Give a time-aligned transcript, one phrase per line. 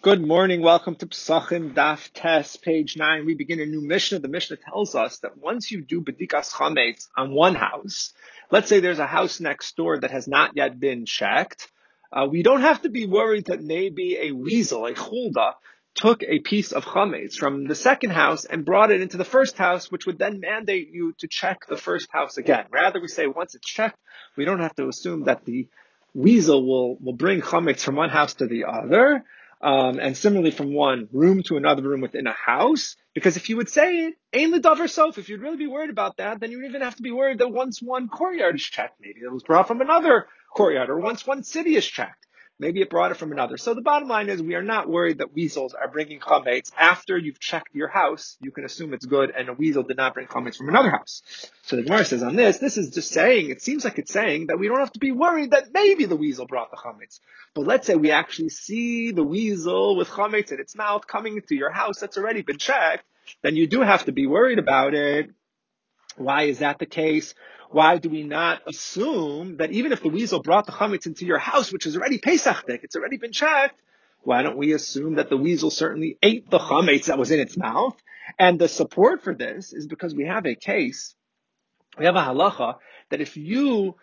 [0.00, 0.62] Good morning.
[0.62, 3.26] Welcome to Psachim Daf Tes, page nine.
[3.26, 4.20] We begin a new Mishnah.
[4.20, 8.14] The Mishnah tells us that once you do Bedikas Chametz on one house,
[8.50, 11.70] let's say there's a house next door that has not yet been checked,
[12.10, 15.52] uh, we don't have to be worried that maybe a weasel, a chulda,
[15.94, 19.58] took a piece of chametz from the second house and brought it into the first
[19.58, 22.64] house, which would then mandate you to check the first house again.
[22.70, 23.98] Rather, we say once it's checked,
[24.34, 25.68] we don't have to assume that the
[26.14, 29.24] weasel will, will bring chametz from one house to the other.
[29.64, 32.96] Um, and similarly from one room to another room within a house.
[33.14, 36.18] Because if you would say it, ain ledavar sof, if you'd really be worried about
[36.18, 39.00] that, then you would even have to be worried that once one courtyard is checked,
[39.00, 42.26] maybe it was brought from another courtyard, or once one city is checked.
[42.60, 43.56] Maybe it brought it from another.
[43.56, 47.18] So the bottom line is we are not worried that weasels are bringing chametz after
[47.18, 48.36] you've checked your house.
[48.40, 51.22] You can assume it's good, and a weasel did not bring chametz from another house.
[51.62, 54.46] So the Gemara says on this, this is just saying, it seems like it's saying
[54.46, 57.18] that we don't have to be worried that maybe the weasel brought the chametz.
[57.54, 61.56] But let's say we actually see the weasel with chametz in its mouth coming into
[61.56, 63.04] your house that's already been checked,
[63.42, 65.30] then you do have to be worried about it.
[66.16, 67.34] Why is that the case?
[67.70, 71.38] Why do we not assume that even if the weasel brought the chametz into your
[71.38, 73.80] house, which is already pesachdik, it's already been checked,
[74.22, 77.56] why don't we assume that the weasel certainly ate the chametz that was in its
[77.56, 77.96] mouth?
[78.38, 81.14] And the support for this is because we have a case,
[81.98, 82.76] we have a halacha
[83.10, 83.96] that if you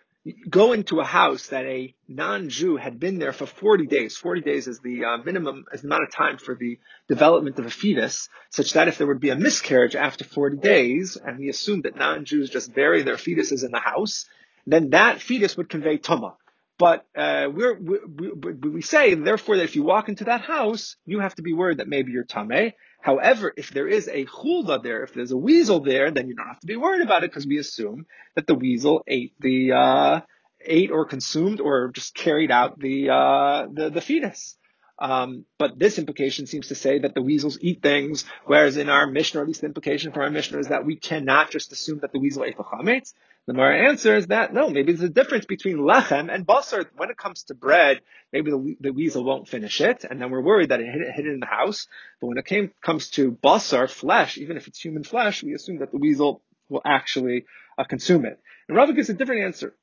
[0.48, 4.16] go into a house that a non-Jew had been there for 40 days.
[4.16, 6.78] 40 days is the uh, minimum, is the amount of time for the
[7.08, 11.16] development of a fetus, such that if there would be a miscarriage after 40 days,
[11.16, 14.26] and we assume that non-Jews just bury their fetuses in the house,
[14.66, 16.34] then that fetus would convey tuma.
[16.82, 17.98] But uh, we're, we,
[18.32, 21.52] we, we, say, therefore, that if you walk into that house, you have to be
[21.52, 22.72] worried that maybe you're tameh.
[23.00, 26.48] However, if there is a chulda there, if there's a weasel there, then you don't
[26.48, 30.20] have to be worried about it because we assume that the weasel ate the uh,
[30.60, 34.56] ate or consumed or just carried out the uh, the, the fetus.
[34.98, 39.06] Um, but this implication seems to say that the weasels eat things, whereas in our
[39.06, 42.00] Mishnah, or at least the implication for our Mishnah, is that we cannot just assume
[42.00, 43.12] that the weasel ate the chametz.
[43.46, 46.86] The Mara answer is that no, maybe there's a difference between lechem and basar.
[46.96, 48.00] When it comes to bread,
[48.32, 51.26] maybe the, the weasel won't finish it, and then we're worried that it hid, hit
[51.26, 51.88] it in the house.
[52.20, 55.78] But when it came, comes to basar, flesh, even if it's human flesh, we assume
[55.78, 58.40] that the weasel will actually uh, consume it.
[58.68, 59.74] And Rava gives a different answer.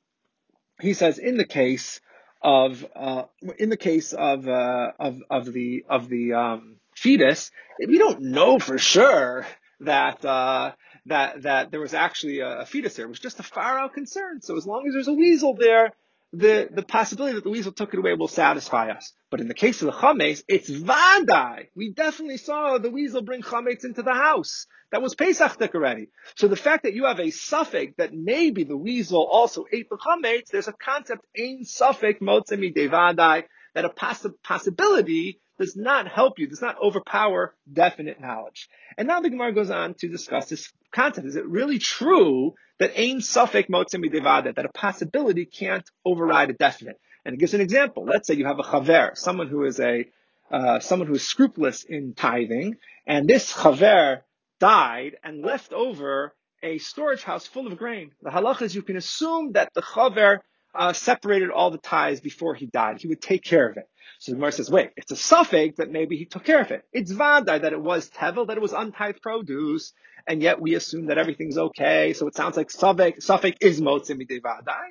[0.80, 2.00] He says in the case
[2.42, 3.24] of uh,
[3.58, 7.52] in the case of uh, of of the of the um, fetus,
[7.86, 9.46] we don't know for sure
[9.82, 10.72] that uh,
[11.10, 13.06] that that there was actually a, a, fetus there.
[13.06, 14.42] It was just a far out concern.
[14.42, 15.94] So as long as there's a weasel there,
[16.32, 19.14] the the possibility that the weasel took it away will satisfy us.
[19.30, 21.68] But in the case of the chametz, it's vadai.
[21.76, 24.68] We definitely saw the weasel bring chametz into the house.
[24.92, 26.10] That was Pesach already.
[26.36, 29.98] So the fact that you have a safek that maybe the weasel also ate the
[29.98, 33.44] chametz, there's a concept ein safek motzemi devadai
[33.76, 38.70] that a poss- possibility does not help you, does not overpower definite knowledge.
[38.98, 41.28] And now the Gemara goes on to discuss this concept.
[41.28, 46.54] Is it really true that ein safek motzemi devadai, that a possibility can't override a
[46.54, 47.00] definite?
[47.26, 48.06] And it gives an example.
[48.06, 50.06] Let's say you have a chaver, someone who is a
[50.52, 54.22] uh, someone who is scrupulous in tithing, and this chaver
[54.60, 56.34] died and left over
[56.64, 58.12] a storage house full of grain.
[58.22, 60.40] The halacha is you can assume that the chaver
[60.76, 63.02] uh, separated all the tithes before he died.
[63.02, 63.90] He would take care of it.
[64.20, 66.84] So the Gemara says, wait, it's a safek that maybe he took care of it.
[66.92, 69.94] It's vadai that it was tevel, that it was untithed produce,
[70.28, 72.14] and yet we assume that everything's okay.
[72.14, 74.88] So it sounds like safek, safek is motzim vadai.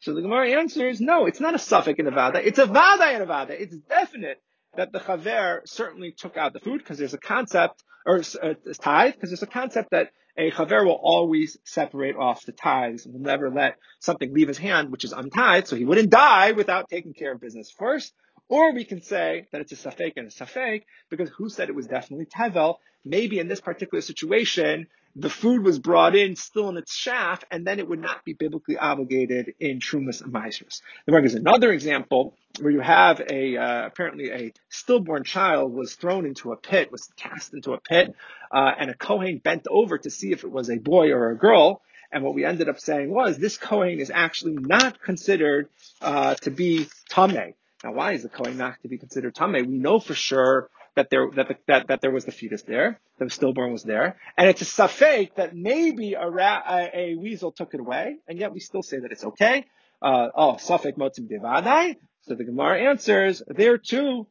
[0.00, 2.44] So the Gemara answers, no, it's not a safek in a vadai.
[2.44, 3.60] It's a vadai in a vadai.
[3.60, 4.40] It's definite
[4.76, 9.14] that the chaver certainly took out the food because there's a concept or uh, tithe,
[9.14, 13.20] because there's a concept that a chaver will always separate off the tithes and will
[13.20, 17.12] never let something leave his hand which is untithed, so he wouldn't die without taking
[17.12, 18.12] care of business first.
[18.48, 21.74] Or we can say that it's a safek and a safek because who said it
[21.74, 22.76] was definitely tevel?
[23.04, 27.66] Maybe in this particular situation, the food was brought in still in its shaft, and
[27.66, 30.80] then it would not be biblically obligated in Trumas and Meisers.
[31.04, 35.94] The Gemara gives another example where you have a uh, apparently a stillborn child was
[35.94, 38.14] thrown into a pit, was cast into a pit,
[38.50, 41.36] uh, and a Kohen bent over to see if it was a boy or a
[41.36, 41.82] girl.
[42.10, 45.68] And what we ended up saying was this Kohen is actually not considered
[46.00, 47.54] uh, to be Tameh.
[47.82, 49.66] Now, why is the Kohen not to be considered Tameh?
[49.66, 53.00] We know for sure that there that, the, that that there was the fetus there,
[53.18, 57.74] the stillborn was there, and it's a safek that maybe a, a, a, weasel took
[57.74, 59.64] it away, and yet we still say that it's okay.
[60.00, 61.96] Uh, oh, safek motzim devadai.
[62.22, 64.26] So the Gemara answers there too.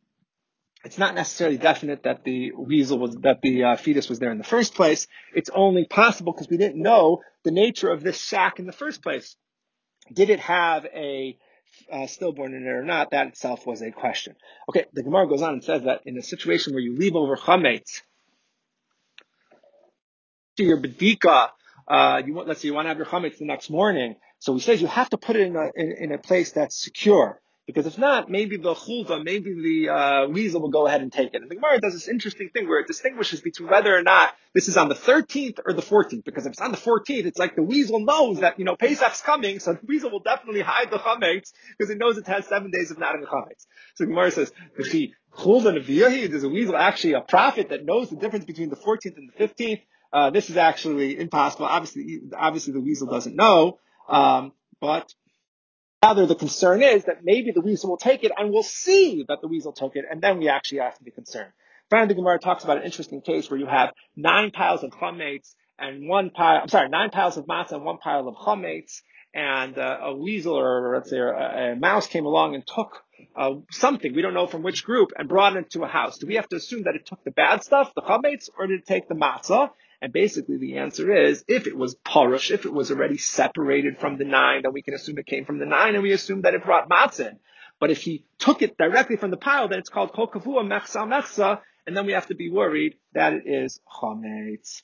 [0.84, 4.40] It's not necessarily definite that the weasel was that the uh, fetus was there in
[4.40, 5.08] the first place.
[5.36, 9.04] It's only possible because we didn't know the nature of this sack in the first
[9.04, 9.36] place.
[10.12, 11.38] Did it have a
[11.92, 14.36] uh, stillborn in it or not, that itself was a question.
[14.70, 17.36] Okay, the Gemara goes on and says that in a situation where you leave over
[17.36, 18.02] chametz
[20.58, 21.50] to your bedika,
[21.88, 24.54] uh, you want, let's say you want to have your chametz the next morning, so
[24.54, 27.42] he says you have to put it in a, in, in a place that's secure.
[27.68, 31.34] Because if not, maybe the chulda, maybe the uh, weasel will go ahead and take
[31.34, 31.42] it.
[31.42, 34.68] And the Gemara does this interesting thing where it distinguishes between whether or not this
[34.68, 36.26] is on the 13th or the 14th.
[36.26, 39.22] Because if it's on the 14th, it's like the weasel knows that, you know, Pesach's
[39.22, 42.72] coming, so the weasel will definitely hide the chametz because it knows it has seven
[42.72, 43.68] days of not in the chametz.
[43.96, 44.52] So the Gemara says,
[46.28, 49.48] there's a weasel actually a prophet that knows the difference between the 14th and the
[49.48, 49.82] 15th.
[50.12, 51.68] Uh, this is actually impossible.
[51.68, 53.78] Obviously, obviously the weasel doesn't know.
[54.10, 55.14] Um, but
[56.04, 59.40] Rather, the concern is that maybe the weasel will take it and we'll see that
[59.42, 61.52] the weasel took it and then we actually have to be concerned.
[61.92, 65.54] Finally, the Gemara talks about an interesting case where you have nine piles of chametz
[65.78, 69.02] and one pile, I'm sorry, nine piles of matzah and one pile of chametz
[69.36, 73.04] and uh, a weasel or let's say a, a, mouse came along and took
[73.36, 76.18] uh, something, we don't know from which group, and brought it into a house.
[76.18, 78.80] Do we have to assume that it took the bad stuff, the chametz, or did
[78.80, 79.70] it take the matzah?
[80.02, 84.18] And basically the answer is, if it was parush, if it was already separated from
[84.18, 86.56] the nine, then we can assume it came from the nine, and we assume that
[86.56, 87.38] it brought matzah.
[87.80, 91.08] But if he took it directly from the pile, then it's called kol kavua mechsa
[91.08, 94.80] mechsa, and then we have to be worried that it is chametz.